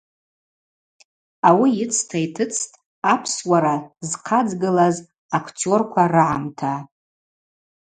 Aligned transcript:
Ауи 1.47 1.69
йыцта 1.79 2.17
йтыцӏтӏ 2.25 2.77
апсуара 3.13 3.75
зхъадзгылаз 4.09 4.97
актерква 5.37 6.03
рыгӏамта. 6.13 6.73